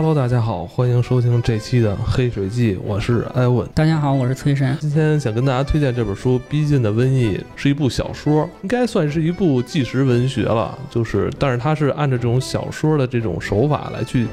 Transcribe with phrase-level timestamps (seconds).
[0.00, 3.68] Hello，大家好，欢迎收听这期的《黑水记》，我是艾文。
[3.74, 4.78] 大家好，我是崔神。
[4.80, 10.78] 今天想跟大家推荐这本书《逼近的瘟疫》，是一部小说，应该算是一部纪实文学了。
[10.88, 14.28] 就是，但是它是按照这种小说的这种手法来去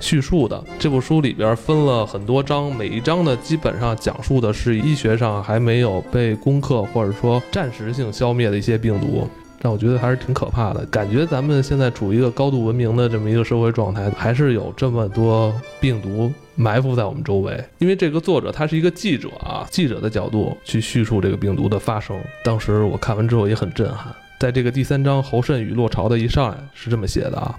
[0.00, 0.60] 叙述的。
[0.80, 9.30] 这部书里边分了很多章，每一章呢，基本上讲述的是医学上还没有被攻克或者说暂时性消灭的一些病毒。
[9.64, 17.64] 但我觉得还是挺可怕的，感觉咱们现在处于一个高度文明的这么一个社会状态，还是有这么多病毒埋伏在我们周围。
[17.78, 22.14] 因为这个作者他是一个记者啊，记者的角度去叙述这个病毒的发生。
[22.44, 24.14] 当时我看完之后也很震撼。
[24.38, 27.58] 在这个第三章侯慎与落潮的一上来是这么写的啊：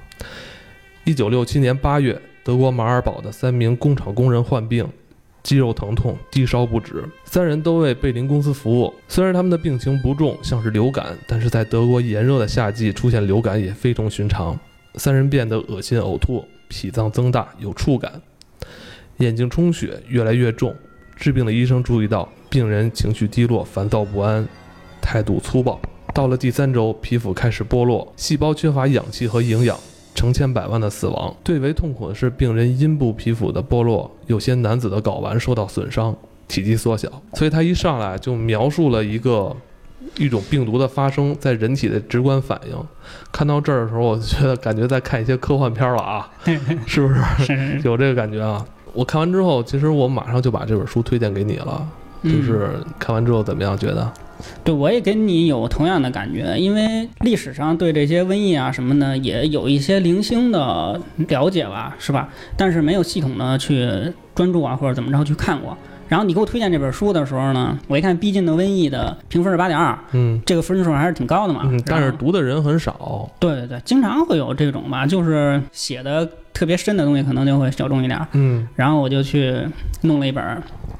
[1.05, 4.87] 一九六七年八月，德国马尔堡的三名工厂工人患病。
[5.45, 8.91] 肌肉疼痛、低烧不止，三人都为贝林公司服务。
[9.07, 14.59] 虽然他们的病情不重，像是流感，但是在德国炎热的夏季出现流感也非同寻常。
[14.95, 18.19] 三人变得恶心、呕吐，脾脏增大，有触感，
[19.17, 20.75] 眼睛充血，越来越重。
[21.15, 24.47] 治病的医生注意到病人情绪低落、烦躁不安，
[24.99, 25.79] 态度粗暴。
[26.11, 29.77] 到了第三周，皮肤开始剥落，细胞缺乏氧气和营养。
[30.15, 36.15] 成千百万的死亡，最为痛苦的是病人阴部皮肤的剥落，有些男子的睾丸受到损伤，
[36.47, 37.07] 体积缩小。
[37.33, 39.55] 所以他一上来就描述了一个
[40.17, 42.77] 一种病毒的发生在人体的直观反应。
[43.31, 46.31] 看到这儿的时候，我觉得感觉在看一些科幻片了啊，
[46.87, 47.81] 是不是？
[47.83, 48.65] 有这个感觉啊？
[48.93, 51.85] 我看完之后，其实我马上就把这本书推荐给你了。
[52.25, 53.77] 就是看完之后怎么样？
[53.77, 54.11] 觉得？
[54.63, 62.29] 对，我也跟你有同样的感觉，因为历史上对这些瘟疫啊什么的也有一些零星的了解吧，是吧？
[62.57, 63.89] 但是没有系统的去
[64.35, 65.75] 专注啊，或者怎么着去看过。
[66.07, 71.61] 然后你给我推荐这本书的时候呢，我一看《逼近的瘟疫》的评分是八点二，嗯，这个分数还是挺高的嘛。
[71.65, 73.27] 嗯，但是读的人很少。
[73.39, 78.19] 对对对，经常会有这种吧，就是写的特别深的东西，可能就会小众一点。
[78.31, 79.55] 嗯，然后我就去
[80.01, 80.43] 弄了一本。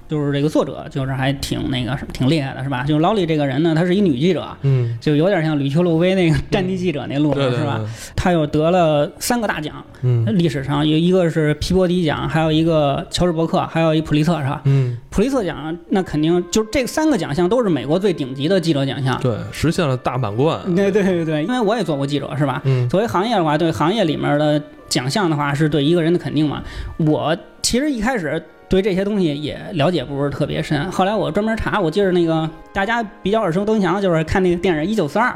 [0.08, 2.84] 就是这个作者，就是还挺那个什么，挺厉害的，是吧？
[2.84, 7.82] 就是老李这个人呢，她是一女记者，嗯，就有点像吕秋露薇那个 战地记者那路子，是吧？
[8.16, 14.62] 她又得了三个大奖，嗯，历史上有一个是皮博迪奖，还有一个乔治伯克，还有一普利策，是吧？
[14.66, 20.60] 嗯，普利策奖那肯定就是这三个奖项都是美国最顶级的记者奖项，对，实现了大满贯。
[20.76, 22.62] 对对对对，因为我也做过记者，是吧？
[22.66, 26.64] 嗯，作为行业的话，对行业里面的奖项的话，是对一个人的肯定嘛。
[26.98, 28.44] 我其实一开始。
[28.68, 35.30] 对这些东西也了解不是特别深，后来我专门查，我记得那个大家比较耳熟能详的，就是看那个电影《一九四二》。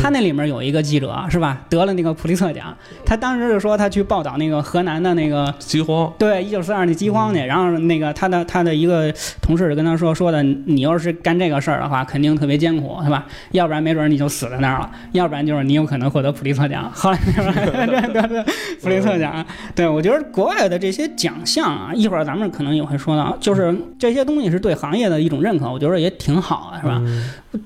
[0.00, 2.76] 他那里面有一个记者是吧，得了那个普利策奖。
[3.04, 7.40] 他当时就说他去报道那个河南的那个饥荒，对一九四二那饥荒去。
[7.40, 13.26] 然后那个他的他的一个同事就跟他说说的，你要是干这个事儿的话，肯定特别艰苦，是吧？
[13.52, 16.90] 要不然没准你就死在那儿了，要不然就是你有可能获得普利策奖。
[16.92, 18.44] 后来得得
[18.82, 19.44] 普利策奖。
[19.74, 27.00] 对我觉得国外的这些奖项啊，一会儿咱们可能也会说到，就是这些东西是对行业的一种认可，我觉得也挺好的，是吧？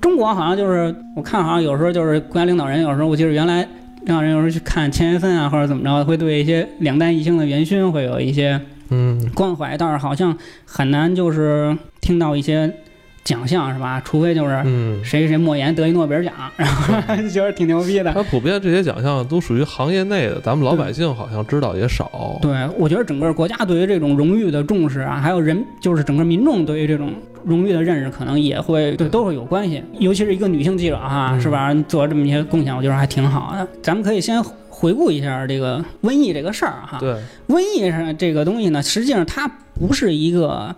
[0.01, 3.61] 中国好像就是我看好像有时候就是国家领导人有时候我记得原来
[4.05, 12.71] 领导人有时候去看钱学森啊或者怎么着会对一些两弹一星的元勋会有一些嗯关怀，但是好像很难就是听到一些。
[13.25, 13.99] 奖项是吧？
[14.05, 14.63] 除非就是
[15.03, 16.93] 谁谁莫言得一诺贝尔奖，然后
[17.27, 18.13] 觉得挺牛逼的。
[18.13, 22.37] 他普遍这些奖项都属于行业内的，咱们老百姓好像知道也少。
[22.39, 27.11] 对，我觉得整个国家对于这种荣誉的重视啊，还有人就是整个民众对于这种
[27.45, 29.83] 荣誉的认识，可能也会对都会有关系。
[29.99, 31.73] 尤其是一个女性记者哈，是吧？
[31.87, 33.67] 做这么一些贡献，我觉得还挺好的。
[33.81, 36.97] 咱们可以先回顾一下这个瘟疫这个事儿哈。
[36.99, 37.15] 对，
[37.47, 40.75] 瘟疫上这个东西呢，实际上它不是一个。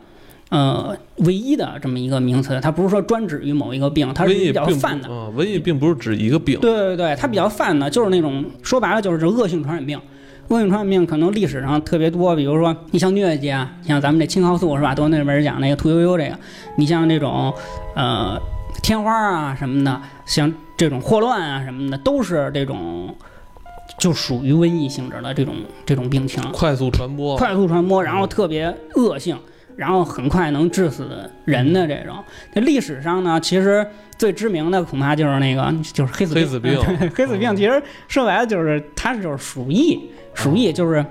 [0.50, 5.10] 呃，唯一的这么一个名词，它不是说专指于某一个病，它是比较泛的。
[5.10, 6.58] 瘟疫并不是指一个病。
[6.62, 10.00] 对对对，它比较泛的，就是那种说白了就是这恶性传染病。
[10.50, 14.96] 恶性传染病可能历史上特别多，比如说你像疟疾啊，像咱们这青蒿素是吧？
[14.96, 16.38] 都那边讲那个屠呦呦这个，
[16.78, 17.54] 你像这种
[17.96, 18.40] 呃
[18.82, 23.14] 天花啊什么的，像这种霍乱啊什么的，都是这种
[24.00, 25.56] 就属于瘟疫性质的这种
[25.86, 26.42] 这种病情。
[26.52, 27.36] 快速传播。
[27.38, 29.38] 快速传播，然后特别恶性。
[29.76, 31.08] 然后很快能致死
[31.46, 32.16] 人的这种，
[32.54, 33.86] 那历史上呢，其实
[34.18, 36.42] 最知名的恐怕就是那个，就是黑死病。
[36.42, 36.82] 黑死病，
[37.16, 41.04] 黑死病其实说白了就是它是就是鼠疫，鼠疫就是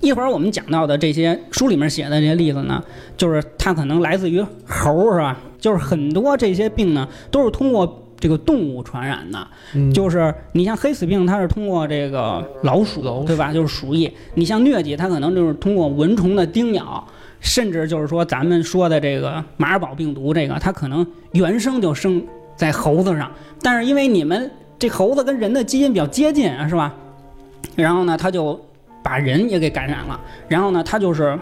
[0.00, 2.82] 一会儿我们讲到的这些书里面写的这些例子呢，
[3.18, 5.36] 就是它可能来自于猴是吧？
[5.60, 13.52] 就是很多这些病呢都是通过这个动物传染的，嗯就是你像黑死病，它是通过这个老鼠，老鼠对吧？
[13.52, 14.10] 就是鼠疫。
[14.34, 17.06] 你像疟疾，它可能就是通过蚊虫的叮咬，
[17.40, 22.24] 甚至就是说咱们说的这个马尔堡病毒，这个它可能原生就生
[22.56, 23.30] 在猴子上，
[23.60, 26.94] 但是因为你们这猴子跟人的基因比较接近啊，是吧？
[27.76, 28.60] 然后呢，他就
[29.02, 30.18] 把人也给感染了，
[30.48, 31.38] 然后呢，他就是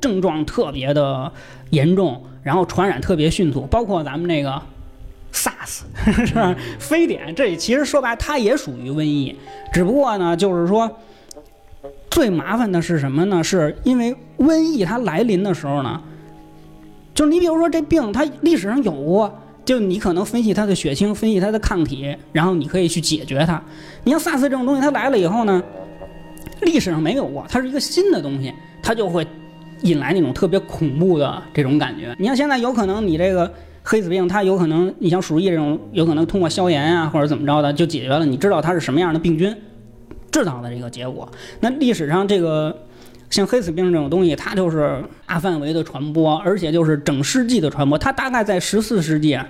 [0.00, 1.30] 症状特别的
[1.70, 4.62] 严重，然后传染特别迅速，包括咱们这个
[5.32, 6.54] SARS 是吧？
[6.78, 9.36] 非典这其实说白，它也属于瘟疫，
[9.72, 10.90] 只不过呢，就是说
[12.08, 13.42] 最麻烦的是什么呢？
[13.42, 16.00] 是因为瘟疫它来临的时候呢，
[17.14, 19.38] 就是你比如说这病它历史上有过。
[19.64, 23.62] 就你可能分析它的血清，分析它的抗体，然后你可以去解决它。
[24.04, 25.62] 你像 SARS 这种东西，它来了以后呢，
[26.62, 29.26] 历史上没有过，它是一个新的东西，它就会
[29.82, 32.14] 引来那种特别恐怖的这种感觉。
[32.18, 33.52] 你像现在有可能你这个
[33.84, 39.54] 黑死病，它有可能你像鼠疫这种，有可能通过消炎啊或者怎么着的就解决了，你知道它是什么样的病菌
[40.30, 41.28] 制造的这个结果。
[41.60, 42.76] 那历史上这个
[43.32, 47.98] 像黑死病这种东西，它就是大范围的传播，而且就是整世纪的传播。
[47.98, 49.48] 它大概在十四世纪，啊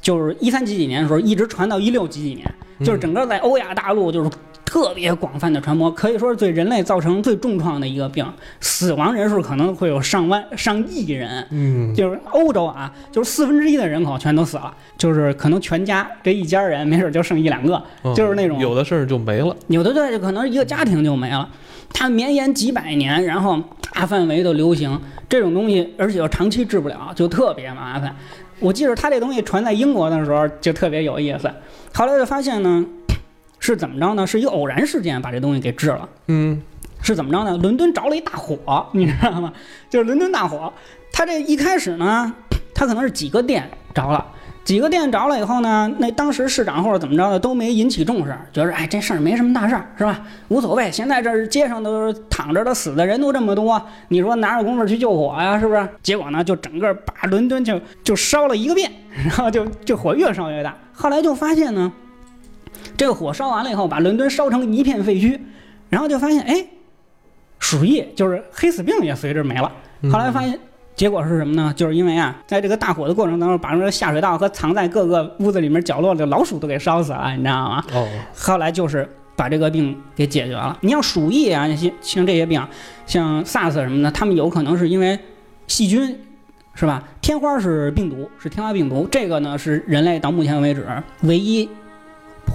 [0.00, 4.30] 就是一三几几年的时候，一直传到一六几几年，就是整个在欧亚大陆就是
[4.74, 8.26] 特别广泛的传播，可以说是对人类造成最重创的一个病，
[8.58, 11.46] 死亡人数可能会有上万、上亿人。
[11.50, 19.56] 嗯，就是欧洲啊，就是四分之一的人口全都死了，就是可能全家这一家人没准就剩一两个，嗯就是那种有的事儿就没了。
[19.68, 21.48] 有的对，可能一个家庭就没了。
[21.92, 23.62] 它绵延几百年，然后
[23.92, 28.12] 大范围的流行这种东西，而且又长期治不了，就特别麻烦。
[28.58, 31.48] 我记得它这东西传在英国的时候就特别有意思，
[31.92, 32.84] 后来就发现呢，
[33.64, 34.26] 是怎么着呢？
[34.26, 36.06] 是一个偶然事件把这东西给治了。
[36.28, 36.60] 嗯，
[37.00, 37.56] 是怎么着呢？
[37.56, 39.50] 伦敦着了一大火， 你知道吗？
[39.88, 40.70] 就是伦敦大火，
[41.10, 42.30] 它这一开始呢，
[42.74, 44.26] 它可能是几个店着了。
[44.64, 50.22] 几个店着了以后呢，那当时市长或者怎么着的都没引起重视，觉得哎这事儿没什么大事儿是吧？
[50.48, 50.90] 无所谓。
[50.92, 55.58] 现在这儿街上都是躺着的死的人都这么多，你说哪有功夫去救火呀？
[55.58, 55.88] 是不是？
[56.02, 58.90] 结果呢，就整个把伦敦就就烧了一个遍，
[59.24, 60.74] 然后就就火越烧越大。
[60.92, 61.92] 后来就发现呢，
[62.96, 65.38] 这个火烧完了以后，把伦敦烧成一片废墟，
[65.88, 66.66] 然后就发现哎，
[67.58, 69.70] 鼠疫就是黑死病也随之没了。
[70.02, 70.58] 嗯后来发现。
[70.96, 71.74] 结果是什么呢？
[71.76, 77.84] 就是因为啊，在这个大火的过程当中，把那个下水道和藏在各个屋子里面角落的老鼠都给烧死了，你知道吗？
[77.92, 79.04] 哦，后来就是
[79.34, 80.78] 把这个病给解决了。
[80.82, 82.64] 你像鼠疫啊，像像这些病，
[83.06, 85.18] 像 SARS 什么的，他们有可能是因为
[85.66, 86.16] 细菌，
[86.76, 87.02] 是吧？
[87.20, 90.86] 天花是病毒，是天花病毒，这个呢是人类到目前为止
[91.22, 91.68] 唯一，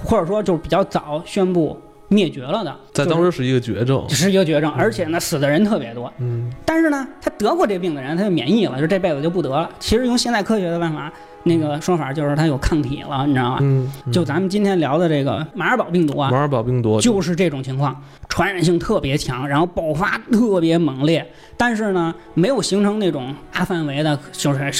[0.04, 4.08] 或者说就是比较早宣布灭绝了的，在当时是一个绝症。
[4.08, 6.12] 是一个绝症，而且呢死的人特别多。
[6.18, 9.70] 嗯，但是呢，他得过这病的人，他就免疫了，就这辈子就不得了。
[9.78, 11.12] 其实用现代科学的办法，
[11.44, 13.58] 那个说法就是它有抗体了，你知道吗？
[13.60, 17.96] 嗯，就咱们今天聊的这个马尔堡病毒啊马，尔堡病毒就是这种情况，
[18.28, 21.26] 传染性特别强，然后爆发特别猛烈，
[21.56, 24.70] 但是呢，没有形成那种大范围的，就是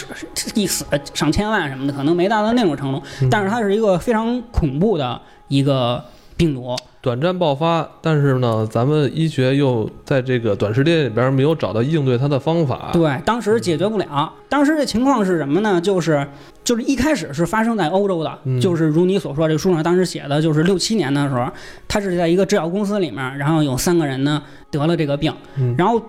[0.55, 0.85] 一死
[1.15, 6.05] 上千万什么的，可能没达到那种程度，但是它是一个非常恐怖的一个
[6.37, 6.77] 病毒。
[7.03, 12.91] 短暂爆发，但是呢，咱们医学又在这个短时间里边没有找到应对它的方法。
[12.93, 14.31] 对，当时解决不了。
[14.51, 15.81] 当时的情况是什么呢？
[15.81, 16.27] 就是
[16.63, 18.61] 就是一开始是发生在欧洲的，嗯。
[18.61, 21.51] 就是如你所说，这书上当时写的就是六七年的时候，
[21.89, 25.75] 他是在一个制药公司里面，然后有三个人呢得了这个病，嗯。
[25.77, 26.01] 然后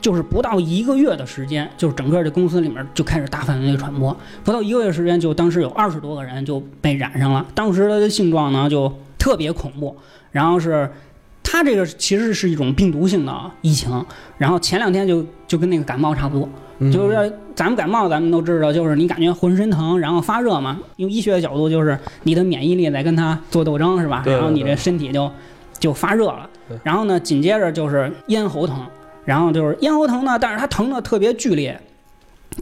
[0.00, 9.96] 就是不到一个月的时间，就是整个这公司里面就开始大范围的传播，不到一个月时间，就当时有二十多个人就被染上了，当时的性状呢就特别恐怖，
[10.30, 10.90] 然后是。
[11.44, 14.04] 它这个其实是一种病毒性的疫情，
[14.36, 16.48] 然后前两天就就跟那个感冒差不多，
[16.78, 20.80] 嗯，就是咱们感冒，咱们都知道，就是你感觉浑身疼，然后发热嘛。
[20.96, 24.24] 用医学的角度，就是你的免疫力在跟它做斗争，是吧？
[24.26, 25.30] 然后你这身体就
[25.78, 26.50] 就发热了。
[26.82, 28.84] 然后呢，紧接着就是咽喉疼，
[29.24, 31.80] 然后就是咽喉疼呢，但是它疼的特别剧烈，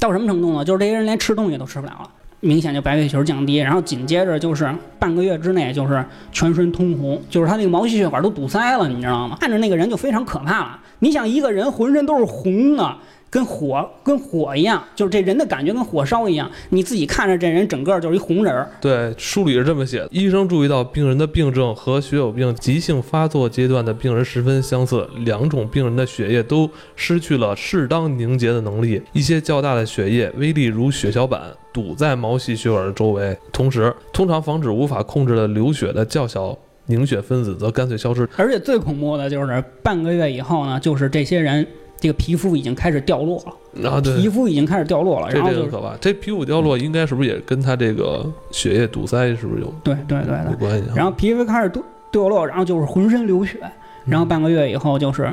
[0.01, 0.65] 到什么程度呢？
[0.65, 2.11] 就是这些人连吃东西都吃不了了。
[2.45, 4.69] 明显就白血球降低，然后紧接着就是
[4.99, 9.37] 半个月之内就是全身通红，就是他那个毛细血管都堵塞了，你知道吗？
[9.41, 10.81] 看着那个人就非常可怕了。
[10.99, 12.97] 你想一个人浑身都是红的，
[13.31, 18.69] 跟火跟火一样，就是这人的感觉跟火烧一样，你自己看着这人整个就是一红人儿。
[18.81, 20.09] 对，书里是这么写的。
[20.11, 31.41] 医生注意到病人的病症和血友病急性发作阶段的病人十分相似，两种病人的血液都失去了适当凝结的能力，一些较大的血液微粒如血小板
[31.73, 38.29] 堵在毛细血管的周围，同时通常防止无法控制的流血的较小凝血分子则干脆消失。
[38.37, 41.67] 而且最恐怖的就是半个月以后呢，就是这些人
[41.99, 45.97] 这个皮肤已经开始掉落了，啊，对，皮肤已经开始掉落了，这然后就是这个可怕。
[46.01, 50.95] 这皮肤掉落应该是不是也跟他这个血液堵塞是不是有对对对对有，关系啊？
[50.97, 53.59] 然后皮肤开始掉掉落，然后就是浑身流血，
[54.05, 55.33] 然后半个月以后就是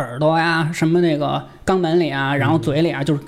[0.00, 3.20] 耳朵呀、什么那个肛门里啊，然后嘴里啊，就是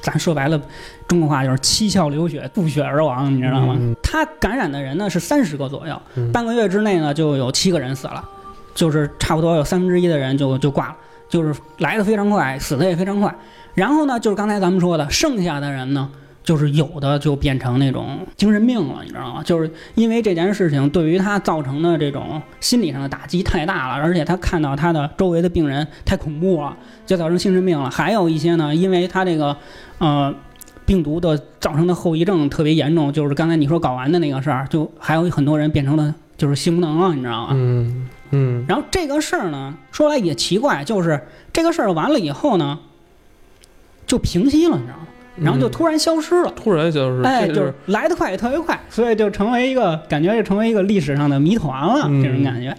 [0.00, 0.60] 咱说白了，
[1.06, 3.76] 中国话就是七窍流血、不血而亡，你知道吗？
[3.78, 8.24] 嗯他感染的人呢是三十个左右，嗯半个月之内呢就有七个人死了，
[8.74, 10.96] 就是差不多有三分之一的人就就挂了，
[11.28, 13.34] 就是来的非常快，死的也非常快。
[13.74, 16.08] 然后呢，就是刚才咱们说的，剩下的人呢，
[16.44, 19.42] 就是有的就变成那种精神病了，你知道吗？
[19.42, 27.90] 就是因为这件事情对于他造成的这种心理上的打击太大了，而且他看到他的周围的病人太恐怖了，就造成精神病了。
[27.90, 29.56] 还有一些呢，因为他这个
[29.98, 30.34] 呃
[30.84, 37.52] 病毒的造成的后遗症特别严重，就是刚才你说睾丸的那个事儿，就还有很多人变成了就是性无能了，你知道吗？
[37.54, 41.22] 嗯嗯然后这个事儿呢，说来也奇怪，就是
[41.54, 42.80] 这个事儿完了以后呢，
[44.06, 45.06] 就平息了，你知道吗？
[45.36, 46.52] 然后就嗯突然消失了。
[46.56, 52.76] 突然消失，哎，这就是来得快也特别快，所以就成为一个感觉，就成为一个历史上的谜团了，嗯这种感觉。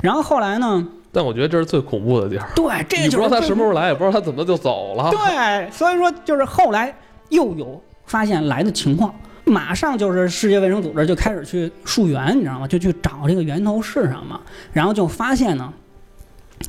[0.00, 2.48] 然后后来呢，但我觉得这是最恐怖的地儿。
[2.54, 5.10] 对，这你不知道他什么时候来，也不知道他怎么就走了。
[5.10, 6.94] 对，所以说就是后来
[7.28, 12.66] 又有发现来的情况，马上就是世界卫生组织就开始去溯源，你知道吗？
[12.66, 14.40] 就去找这个源头是什么，
[14.72, 15.72] 然后就发现呢，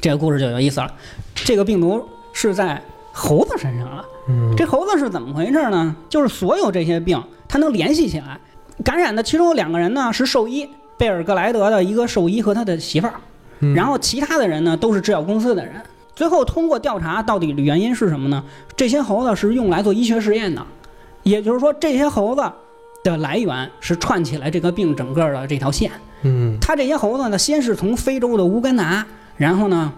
[0.02, 0.94] 这个故事就有意思了，
[1.34, 2.04] 这个病毒
[2.34, 2.82] 是在
[3.20, 4.06] 猴子身上了。
[4.30, 5.96] 嗯这猴子是怎么回事呢？
[6.08, 8.40] 就是所有这些病，它能联系起来。
[8.84, 13.14] 感染的其中有两个人呢是兽医，贝尔格莱德的一个兽医和他的媳妇儿，
[13.60, 15.76] 嗯然后其他的人呢都是制药公司的人。
[16.16, 18.44] 最后通过调查，到底的原因是什么呢？
[18.76, 20.62] 这些猴子是用来做医学实验的，
[21.24, 22.44] 也就是说，这些猴子
[23.04, 25.92] 的来源是串起来这个病整个的这条线。
[26.24, 29.06] 嗯他这些猴子呢，先是从非洲的乌干达，
[29.38, 29.94] 然后呢，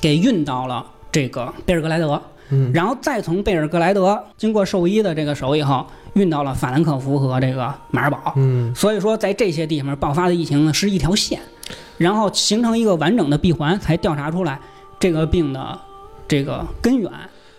[0.00, 8.32] 给运到了这个贝尔格莱德，嗯然后再从贝尔格莱德经过兽医的这个手以后，运到了法兰克福和这个马尔堡。
[8.36, 11.38] 嗯所以说，在这些地方爆发的疫情呢是一条线，
[11.98, 14.58] 然后形成一个完整的闭环，才调查出来
[14.98, 15.78] 这个病的
[16.26, 17.10] 这个根源。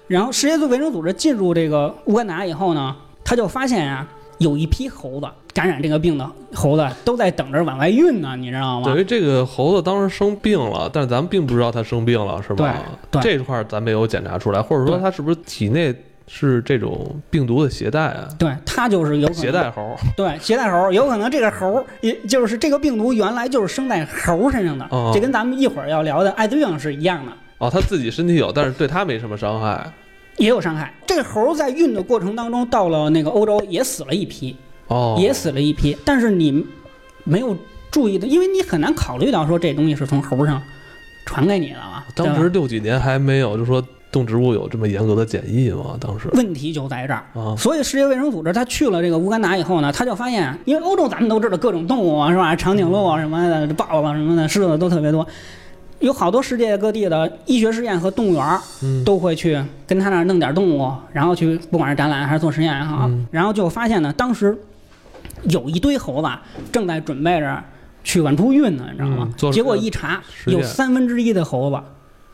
[0.07, 4.07] 然后世界卫生组织进入这个乌干达以后呢，他就发现啊、
[4.39, 8.97] 有一批猴子感染这个病的猴子都在等着往外运呢，你知道吗等？
[8.97, 12.75] 于这个猴子当时生病了，但是咱们并不知道它生病了，是吧？
[13.11, 15.93] 对对这块儿咱没有检查出来，或者说它是不是体内
[16.27, 18.27] 是这种病毒的携带啊？
[18.39, 29.85] 对，它就是有携带猴，对，携带猴有可能这个猴，也就是这个病毒原来就是生在猴身上的，哦这跟咱们一会儿要聊的艾滋病是一样的，哦，它自己身体有，但是对它没什么伤害。
[30.37, 30.91] 也有伤害。
[31.05, 34.55] 这个猴在运的过程当中，到了那个欧洲也死了一批，
[34.93, 36.65] 哦，也死了一批，但是你
[37.23, 37.57] 没有
[37.89, 40.61] 注意的，因为你很难考虑到说这东西是从猴上
[41.25, 42.03] 传给你的嘛。
[42.15, 45.97] 当时六几年还没有，就说动植物有这么严格的检疫嘛？
[45.99, 47.25] 当时问题就在这儿。
[47.33, 52.55] 啊，所以世界卫生组织他去了这个乌干达以后呢，他就发现，因为欧洲咱们都知道各种动物啊，是吧？
[52.55, 55.25] 长颈鹿啊什么的，豹子什么的，狮子都特别多，
[55.99, 58.59] 有好多世界各地的医学实验和动物园
[59.03, 64.55] 都会去跟他那儿弄点动物，然后去不管是展览还是做实验也好，嗯然后就发现呢，当时
[65.49, 66.29] 有一堆猴子
[66.71, 67.63] 正在准备着
[68.03, 69.51] 去往出运呢，你知道吗嗯？
[69.51, 71.77] 结果一查，有三分之一的猴子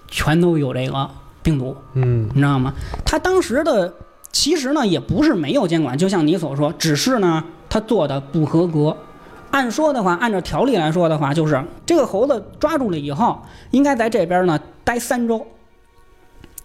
[0.08, 1.10] 全都有这个
[1.44, 1.76] 病毒。
[1.94, 2.74] 嗯你知道吗？
[3.06, 3.94] 他当时的
[4.32, 8.96] 其实呢也不是没有监管，就像你所说，只是呢他做的不合格。
[9.52, 13.40] 按说的话，按照条例来说的话，就是这个猴子抓住了以后，
[13.72, 15.46] 应该在这边呢待三周，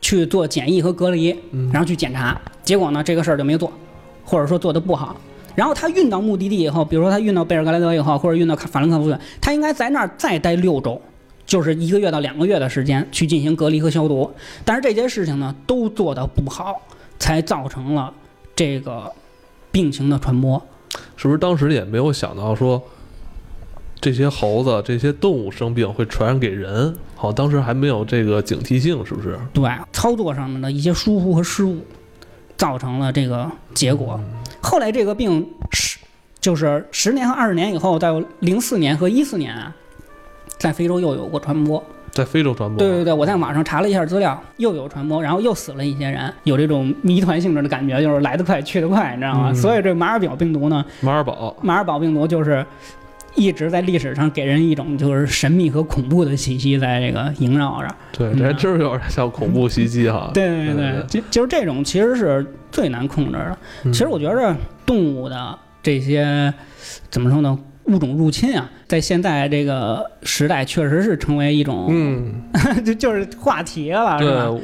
[0.03, 2.39] 去做检疫和隔离，嗯然后去检查。
[2.63, 3.73] 结果呢这个事儿就没做，
[4.25, 5.17] 或者说做的不好。
[5.55, 11.01] 然后他运到目的地以后，比如说他运到贝尔格莱德以后，或者运到法兰克福去，他应该在那儿再待六周，
[11.47, 14.31] 就是一个月到两个月的时间去进行隔离和消毒。
[14.65, 16.81] 但是这些事情呢都做得不好，
[17.19, 18.13] 才造成了
[18.57, 19.11] 这个
[19.71, 20.61] 病情的传播。
[21.17, 22.83] 是不是当时也没有想到说
[24.01, 26.95] 这些猴子、这些动物生病会传染给人？
[27.17, 29.39] 好，当时还没有这个警惕性，是不是？
[29.53, 31.79] 对操作上面的一些疏忽和失误，
[32.57, 34.21] 造成了这个结果。
[34.65, 35.99] 后来这个病十
[36.41, 39.71] 就是十年和二十年以后，在零四年和一四年啊，
[40.57, 41.83] 在非洲又有过传播。
[42.11, 42.79] 在非洲传播？
[42.79, 49.51] 对对对，我在网上查了一下资料，又有传播，然后又死了一些人，有这种谜团性质的感觉，就是来得快去得快，你知道吗？
[49.51, 52.65] 嗯所以这马尔堡病毒呢，马尔堡，马尔堡病毒就是
[53.35, 57.89] 一直在历史上给人一种就是神秘和恐怖的气息在这个萦绕着。
[58.13, 60.31] 对，这还真是有点像恐怖袭击哈。
[60.33, 63.59] 对对对对，就就是这种其实是最难控制的。
[63.85, 64.55] 嗯其实我觉着
[64.87, 66.53] 动物的这些
[67.11, 72.35] 怎么说呢，物种入侵啊，在现在这个时代确实是成为一种，嗯，
[72.85, 74.55] 就 就是话题了，是吧？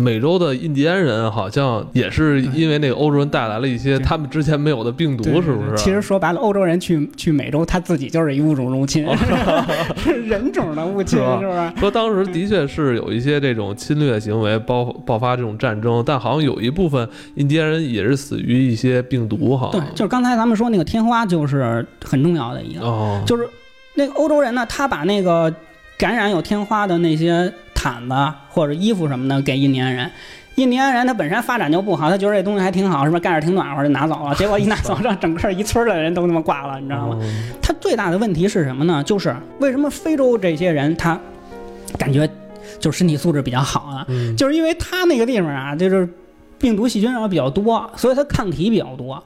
[0.00, 0.10] 对。
[0.10, 5.76] 美洲的印第安人好像也是因为那个欧洲人带来了一些他们之前没有的病毒，是不是？
[5.76, 9.06] 其实说白了，欧洲人去去美洲，他自己就是一物种入侵，
[9.96, 11.72] 是人种的入侵，是不是？
[11.76, 19.68] 说当时的确是有一些这种侵略行为，爆爆发这种战争，但好像有一部分印第安人也是死于一些病毒，哈。
[19.70, 23.46] 对，就是刚才咱们说那个天花，就是很重要的一个，哦，就是
[23.94, 25.54] 那个欧洲人呢，他把那个
[25.98, 27.52] 感染有天花的那些。
[27.82, 28.14] 毯子
[28.50, 30.10] 或者衣服什么的给印第安人，
[30.56, 34.34] 印第安人他本身发展就不好，他觉得这东西还挺好，是不是盖着挺暖和就拿走了？
[34.36, 37.18] 结果一拿走，让整个一村的人都他妈挂了，你知道吗？
[37.62, 39.02] 他最大的问题是什么呢？
[39.02, 41.18] 就是为什么非洲这些人他
[41.98, 42.28] 感觉
[42.78, 44.06] 就身体素质比较好啊？
[44.36, 46.06] 就是因为他那个地方啊，就是
[46.58, 49.24] 病毒细菌啊比较多，所以他抗体比较多。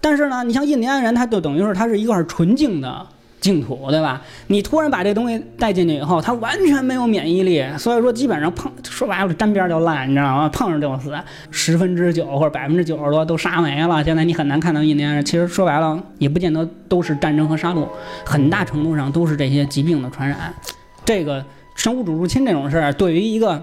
[0.00, 3.06] 但是呢，你像印第安人，他就等于是他是一块纯净的。
[3.40, 4.20] 净土，对吧？
[4.48, 10.48] 你突然把这东西带进去以后，它完全没有免疫力，所以说基本上碰说白了沾边就烂，你知道吗？
[10.48, 11.14] 碰上就死，
[11.50, 14.02] 十分之九或者百分之九十多都杀没了。
[14.02, 17.86] 现在你很难看到印第安人，其实说白了也不见得都是战争和杀戮，
[18.24, 20.52] 很大程度上都是这些疾病的传染。
[21.04, 23.62] 这个生物主入侵这种事儿，对于一个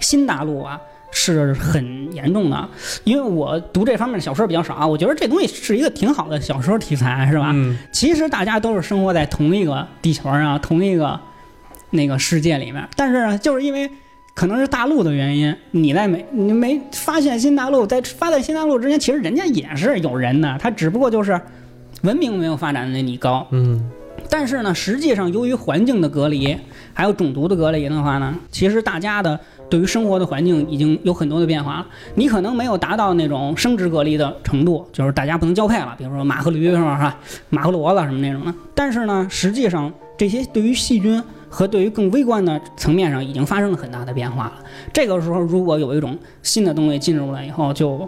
[0.00, 0.80] 新大陆啊。
[1.12, 2.68] 是很严重的，
[3.04, 7.50] 因为我读这方面的小说比较少啊，我觉得这东西是一个挺好的小说题材，是吧？
[7.54, 7.78] 嗯。
[7.92, 11.20] 其实大家都是生活在同一个地球上，同一个
[11.90, 13.88] 那个世界里面，但是就是因为
[14.34, 21.38] 可能是大陆的原因，你在没你没发现新大陆，在发在新大陆之前，其实人家也是有人的，他只不过就是
[22.02, 23.46] 文明没有发展的你高。
[23.50, 23.90] 嗯。
[24.30, 26.56] 但是呢，实际上由于环境的隔离，
[26.94, 29.38] 还有种族的隔离的话呢，其实大家的。
[29.72, 37.18] 对于生活的环境已经有很多的变化了，你可能没有达到那种生殖隔离的程度，就是大家不能交配了，比如说马和驴是吧？
[37.48, 38.52] 马和骡子什么那种的。
[38.74, 44.52] 但是呢，实际上这些对于细菌和对于更微观的层面上已经发生了很大的变化了。
[44.92, 48.06] 这个时候，如果有一种新的东西进入了以后，就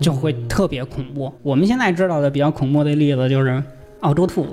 [0.00, 1.30] 就会特别恐怖。
[1.42, 3.62] 我们现在知道的比较恐怖的例子就是
[4.00, 4.52] 澳洲兔子，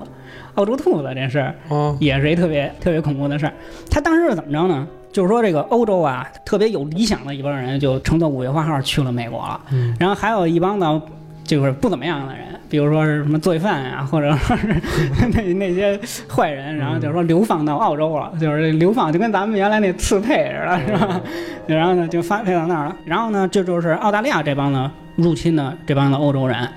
[0.55, 1.55] 澳洲兔子这事儿
[2.01, 3.53] 也是一特别特别恐怖的事儿。
[3.89, 4.85] 它当时是怎么着呢？
[5.11, 9.59] 就是说，这个欧洲啊，特别有理想的一帮人，就乘坐五月花号去了美国了。
[9.71, 9.95] 嗯。
[9.99, 11.01] 然后还有一帮呢，
[11.43, 14.67] 就是不怎么样的人，比如说是什么罪犯啊，或者说是
[15.33, 21.21] 那那些坏人，然后就是说流放到澳洲了，就是流放就跟咱们原来那刺配似的，是吧？
[21.67, 22.95] 然后呢，就发配到那儿了。
[23.05, 26.69] 然后呢，这就是澳大利亚这帮的入侵的这帮的欧洲人，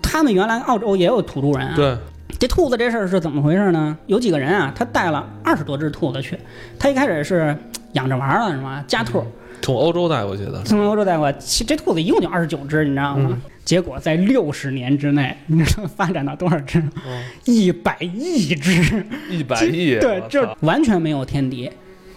[0.00, 1.74] 他们原来澳洲也有土著人啊。
[1.76, 1.96] 对。
[2.38, 3.96] 这兔子这事儿是怎么回事呢？
[4.06, 6.38] 有几个人啊，他带了二十多只兔子去。
[6.78, 7.56] 他一开始是
[7.92, 8.84] 养着玩儿了，是吗？
[8.86, 9.24] 家兔，
[9.62, 10.62] 从欧洲带过去的。
[10.64, 13.38] 从欧洲带过，其这兔子一共就二十九只，你知道吗？
[13.64, 16.82] 结果在六十年之内，你知道发展到多少只？
[17.46, 19.04] 一百亿只。
[19.30, 19.98] 一百亿。
[19.98, 21.70] 对，这完全没有天敌。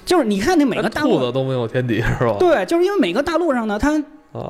[0.06, 2.36] 就是你看那每个大兔子都没有天敌，是吧？
[2.38, 4.04] 对，就是因为每个大陆上呢，它。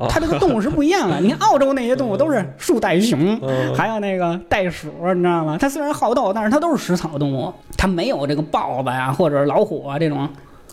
[0.09, 1.19] 它这个动物是不一样的。
[1.19, 3.39] 你看澳洲那些动物都是树袋熊，
[3.75, 5.57] 还有那个袋鼠，你知道吗？
[5.59, 10.27] 它虽然好斗，但是它都是食草动物，它没有这个豹子呀或者老虎啊这种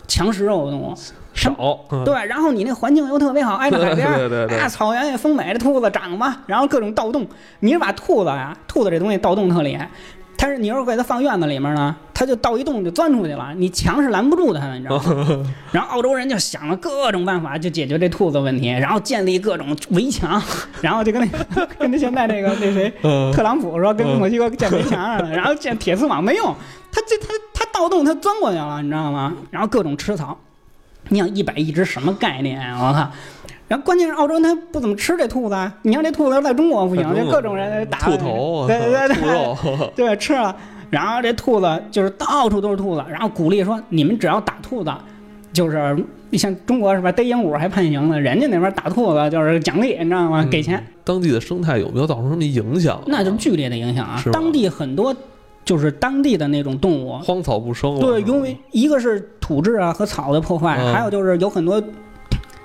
[0.08, 0.94] 强食肉的动物
[1.34, 1.78] 少。
[2.04, 4.08] 对，然后你那环境又特别好，挨着海边，
[4.48, 7.26] 哎，草原也丰美，这兔子长吧，然后各种盗洞。
[7.60, 9.88] 你是把兔子呀，兔子这东西盗洞特厉害。
[10.38, 15.46] 它是你要是给它放院子里面呢，它就盗一洞就钻出去了，你墙是拦不住它的，你知道吗？
[15.72, 20.40] 然后澳洲人就想了各种办法就解决这兔子问题，然后建立各种围墙，
[20.80, 21.20] 然后就跟
[21.54, 22.92] 那 跟那现在那个那谁
[23.32, 26.54] 特朗普说跟墨西哥建围墙似的，然后建铁丝网没用，
[26.92, 29.32] 它这它它盗洞它钻过去了，你知道吗？
[29.50, 30.38] 然后各种吃草，
[31.08, 32.60] 你想一百亿只什么概念？
[32.74, 33.10] 我靠！
[33.68, 40.54] 然后关键是澳洲他不怎么吃这兔子，你像这兔子在中国不行，就各种人打兔头，对对对对，兔肉，对吃了。
[40.88, 44.92] 然后这兔子就是到处都是兔子，然后鼓励说你们只要打兔子，
[45.52, 45.96] 就是
[46.34, 50.46] 像中国是吧，逮鹦鹉还判刑呢，人家那边打兔子就是奖励，你知道吗？
[50.48, 50.80] 给钱。
[51.02, 53.02] 当地的生态有没有造成什么影响？
[53.06, 54.22] 那就剧烈的影响啊！
[54.32, 55.14] 当地很多
[55.66, 58.00] 就是当地的那种动物荒草不生。
[58.00, 61.82] 对，因为一个是土质啊和草的破坏，还有就是有很多。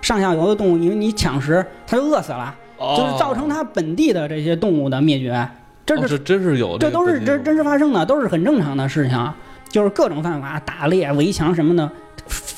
[0.01, 2.55] 上下游的动物，因为你抢食，它就饿死了，
[2.97, 5.47] 就是造成它本地的这些动物的灭绝。
[5.85, 9.33] 这是真是有，这都是真真实发生的，都是很正常的事情。
[9.69, 11.89] 就是各种办法，打猎、围墙什么的，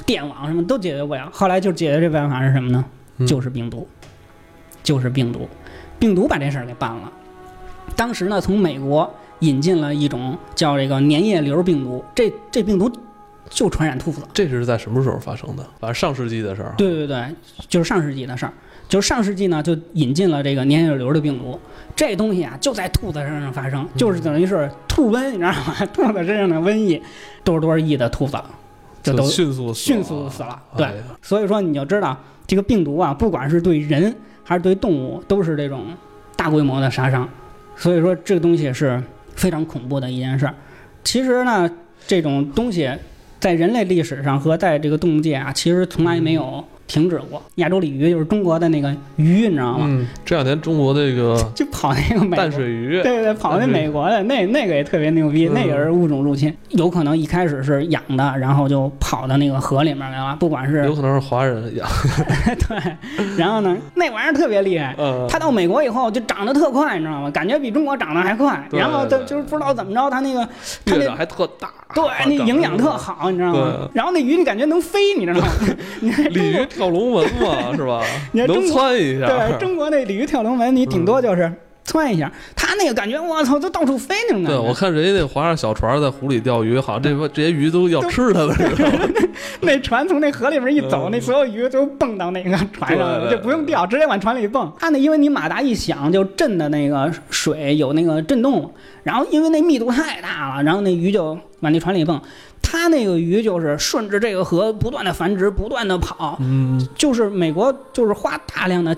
[0.06, 1.30] 电网什么都解决不了。
[1.34, 2.86] 后来就解决这办法是什么呢？
[3.28, 3.86] 就是病毒，
[4.82, 5.48] 就是病毒，
[6.00, 7.12] 病毒把这事儿给办了。
[7.98, 12.92] 当时呢，从美国引进了一种叫这个粘液瘤病毒，这这病毒
[13.50, 14.22] 就传染兔子。
[14.34, 15.64] 这是在什么时候发生的？
[15.80, 16.74] 反正上世纪的事儿。
[16.78, 17.26] 对对对，
[17.68, 18.54] 就是上世纪的事儿。
[18.90, 21.60] 就是上世纪呢，就引进了这个粘液瘤的病毒，
[21.96, 25.74] 这东西啊就在兔子身上发生，就是等于是兔瘟，你知道吗？
[25.92, 27.02] 兔子身上的瘟疫，
[27.44, 28.38] 多少多少亿的兔子
[29.02, 30.62] 就都迅速迅速死了。
[30.78, 32.16] 对哎，所以说你就知道
[32.46, 35.88] 这个病毒啊，不管是对人还是对动物，都是这种
[36.36, 37.28] 大规模的杀伤。
[37.76, 39.02] 所以说这个东西是
[39.36, 40.50] 非常恐怖的一件事。
[41.04, 41.70] 其实呢，
[42.08, 42.90] 这种东西
[43.40, 47.42] 在人类历史上和在这个动物界啊，其实从来没有停止过。
[47.56, 49.86] 亚洲鲤鱼就是中国的那个鱼，你知道吗？
[49.90, 61.88] 嗯，这两天中国这个 就跑那个美淡水鱼，对对对，跑那美国的那那个也特别牛逼，嗯那也是物种入侵，有可能一开始是养的，然后就跑到那个河里面来了，不管是有可能是华人养。
[62.70, 64.94] 对，然后呢，那玩意儿特别厉害。
[65.00, 67.32] 呃，它到美国以后就长得特快，你知道吗？
[67.32, 68.64] 感觉比中国长得还快。
[68.70, 70.48] 对然后它就是不知道怎么着，它那个
[70.86, 73.90] 它那还特大，对那营养特好，你知道吗对？
[73.94, 75.48] 然后那鱼你感觉能飞，你知道吗？
[76.30, 78.04] 鲤鱼中国跳龙门嘛， 是吧？
[78.34, 78.46] 能
[78.98, 79.28] 一下。
[79.28, 81.52] 对中国那鲤鱼跳龙门，你顶多就是
[81.86, 89.10] 窜一下，他那个感觉我操，都到处飞那种感对，我看人家那划着小船在湖里钓鱼，好像这这些鱼都要吃它们似的。
[89.62, 94.72] 那船从那河里面一走，嗯那所有鱼都蹦到那个船上就不用钓，直接往船里蹦。
[94.80, 102.20] 它那因为你马达一响，就震的那个水有那个震动，然后因为那密度太大了，然后那鱼就往那船里蹦。
[102.62, 108.96] 它那个鱼就是顺着这个河不断的繁殖，不断的跑，嗯，就是美国就是花大量的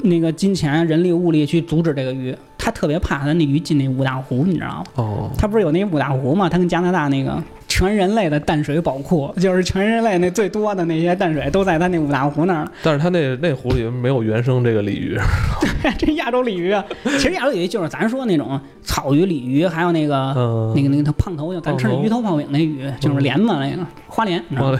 [0.00, 4.84] 那个金钱、人力、物力去阻止这个鱼，他特别怕他那鱼进那五大湖，你知道吗？
[4.94, 6.48] 哦，他不是有那五大湖吗？
[6.48, 12.68] 他跟加拿大那个全人类的淡水宝库， 就是全人类那最多的那些淡水都在他那五大湖那儿。
[12.82, 15.18] 但是他那那湖里没有原生这个鲤鱼。
[15.82, 24.78] 对这亚洲鲤鱼啊，其实亚洲鲤鱼就是咱说那种草鱼、鲤鱼，还有那个、嗯，那个那个它胖头，就咱吃胖头鱼头泡饼那鱼，就是莲子那个花莲，你知道吗？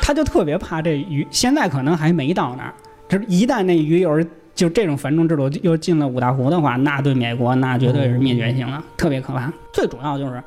[0.00, 2.72] 他就特别怕这鱼，现在可能还没到那儿，
[3.12, 9.52] 就是一旦那鱼有人就这种繁殖制度又进了五大湖的话，那对美国那绝对是灭绝性的，特别可怕。
[9.70, 10.42] 最主要就是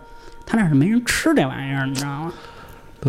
[0.48, 2.34] 他那是没人吃这玩意儿，你知道吗？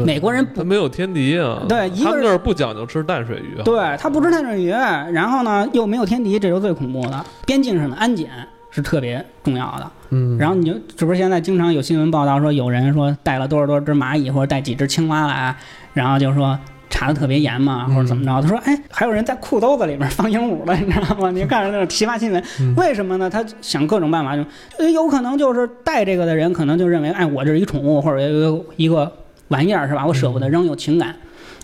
[0.05, 1.63] 美国人不它没有天敌啊。
[1.67, 3.65] 对一个儿不讲究吃淡水鱼啊。
[3.65, 7.25] 对他不吃淡水鱼，然后呢又没有天敌，这就是最恐怖的。
[7.47, 8.29] 边境上的安检
[8.71, 9.91] 是特别重要的。
[10.11, 15.57] 嗯，然后你就，这不是现在经常有新闻报道说，有人说带了多少多少只蚂蚁，或者带几只青蛙来，
[15.95, 16.59] 然后就说
[16.89, 18.41] 查的特别严嘛，或者怎么着？
[18.43, 21.31] 他说，哎，还有人在裤兜子里面放鹦鹉的， 你知道吗？
[21.31, 23.29] 你看着那种奇葩新闻，嗯为什么呢？
[23.29, 24.45] 他想各种办法，就
[24.79, 29.13] 呃有可能就是带这个的人，可能就认为，哎，我这是一宠物或者一个一个
[29.49, 30.07] 玩意儿是吧？
[30.07, 31.15] 我舍不得扔，有情感。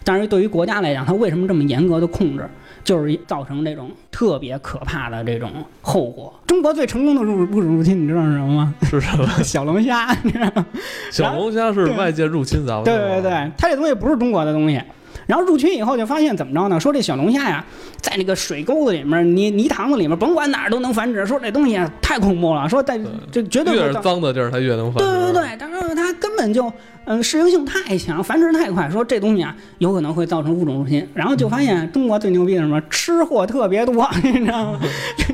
[0.04, 2.48] 但是对于国家来讲，他为什么这么严格的控制？
[2.84, 6.34] 就是造成这种特别可怕的这种后果。
[6.48, 8.74] 中国最成功的入入侵，你知道是什么吗？
[8.82, 9.24] 是什么？
[9.44, 10.66] 小龙虾，你知道吗？
[11.12, 13.22] 小龙虾是外界入侵咱们的对。
[13.22, 14.82] 对对，它这东西不是中国的东西。
[15.26, 16.78] 然后入群以后就发现怎么着呢？
[16.80, 17.64] 说这小龙虾呀，
[18.00, 21.26] 在那个水沟子里面、泥泥塘子里面，甭管哪儿都能繁殖。
[21.26, 25.04] 说这东西啊太恐怖了，说在这绝对越是脏的地儿，它越能繁殖。
[25.04, 26.72] 对对对，但是它根本就
[27.04, 31.06] 嗯适应性太强，繁殖太快，说这东西啊有可能会造成物种入侵。
[31.14, 32.80] 然后就发现中国最牛逼的什么？
[32.90, 34.80] 吃货特别多，你知道吗？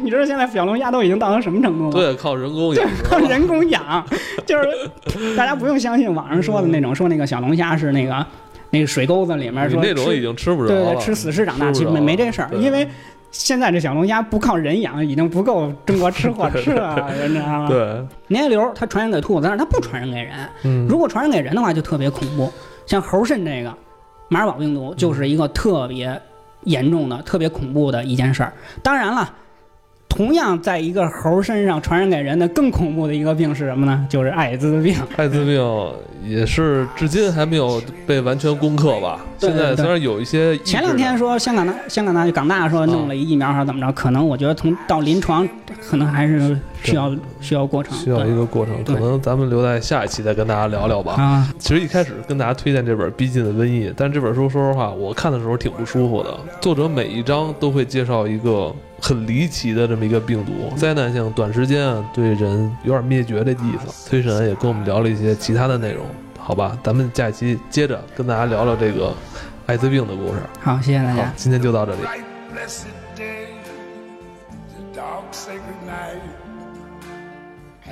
[0.03, 1.91] 你知道现在小龙虾都已经到成什么程度吗？
[1.93, 4.05] 对，靠人工养殖靠人工养，
[4.47, 8.25] 就是大家不用相信网上说的那种，说那个小龙虾是那个
[8.71, 10.85] 那个水沟子里面你说吃那种已经吃不着了。
[10.85, 12.87] 对对吃死尸长大，其实没没这事儿，因为
[13.31, 17.69] 现在这小龙虾不靠人养，已经不够中国吃货吃了，你知道吗？
[17.69, 20.35] 对，粘液瘤它传染给兔子，但是它不传染给人。
[20.65, 22.53] 嗯，如果传染给人的话，就特别恐怖。
[22.87, 23.75] 像猴肾这个
[24.29, 26.21] 马尔堡病毒，就是一个特别
[26.65, 28.53] 严重的、特别恐怖的一件事儿。
[28.83, 29.31] 当然了，
[30.19, 34.05] 同样在一个猴身上传染给人的更恐怖的一个病是什么呢？
[34.11, 34.97] 就是艾滋病。
[35.17, 35.65] 艾滋病
[36.25, 39.21] 也是至今还没有被完全攻克吧？
[39.39, 45.49] 对对对现在虽然有一些前两天说香港大香港大港大说弄了一疫苗还是怎么着，可能我觉得从到临床
[45.89, 47.97] 可能还是需要需要过程。
[47.97, 51.15] 需要一个过程，可能咱们留在下一期再跟大家聊聊吧。
[51.15, 56.39] 啊，其实一开始跟大家推荐这本《逼近的瘟疫》，但这本书说实话，我看的时候挺不舒服的。
[56.61, 64.09] 作者每一章都会介绍一个很离奇的这么一个病毒，灾难性，短时间啊对人有点灭绝的意思。
[64.09, 66.05] 崔神也跟我们聊了一些其他的内容，
[66.39, 69.13] 好吧，咱们下一期接着跟大家聊聊这个
[69.67, 70.41] 艾滋病的故事。
[70.61, 71.33] 好，谢谢大家，。
[71.37, 71.99] 今天就到这里。
[71.99, 72.23] bright
[72.55, 72.87] blessed
[73.17, 73.49] day,
[74.75, 76.48] the dark sacred night,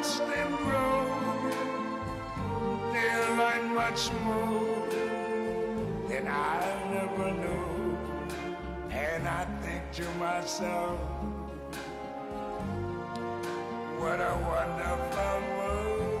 [0.00, 1.04] watch them grow.
[2.92, 4.88] They learn much more
[6.08, 6.60] than I
[6.90, 7.98] never know.
[8.90, 10.98] And I think to myself,
[13.98, 16.20] what a wonderful world.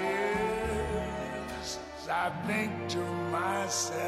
[0.00, 1.78] Yes,
[2.10, 3.99] I think to myself,